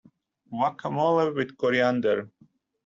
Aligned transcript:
Guacamole 0.51 1.35
with 1.35 1.55
coriander. 1.57 2.31